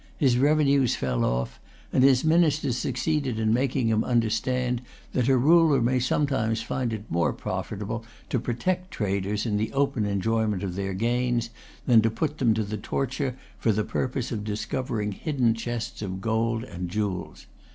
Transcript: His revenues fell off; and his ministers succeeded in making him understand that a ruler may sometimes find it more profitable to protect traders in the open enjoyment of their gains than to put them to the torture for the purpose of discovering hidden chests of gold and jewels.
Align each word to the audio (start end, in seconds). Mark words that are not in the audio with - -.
His 0.17 0.35
revenues 0.35 0.95
fell 0.95 1.23
off; 1.23 1.59
and 1.93 2.03
his 2.03 2.23
ministers 2.25 2.75
succeeded 2.75 3.37
in 3.37 3.53
making 3.53 3.85
him 3.89 4.03
understand 4.03 4.81
that 5.13 5.27
a 5.27 5.37
ruler 5.37 5.79
may 5.79 5.99
sometimes 5.99 6.63
find 6.63 6.91
it 6.91 7.03
more 7.11 7.31
profitable 7.33 8.03
to 8.29 8.39
protect 8.39 8.89
traders 8.89 9.45
in 9.45 9.57
the 9.57 9.71
open 9.73 10.07
enjoyment 10.07 10.63
of 10.63 10.73
their 10.73 10.95
gains 10.95 11.51
than 11.85 12.01
to 12.01 12.09
put 12.09 12.39
them 12.39 12.55
to 12.55 12.63
the 12.63 12.77
torture 12.77 13.37
for 13.59 13.71
the 13.71 13.83
purpose 13.83 14.31
of 14.31 14.43
discovering 14.43 15.11
hidden 15.11 15.53
chests 15.53 16.01
of 16.01 16.19
gold 16.19 16.63
and 16.63 16.89
jewels. 16.89 17.45